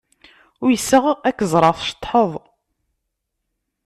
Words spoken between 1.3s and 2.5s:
k-ẓreɣ tceṭṭḥeḍ.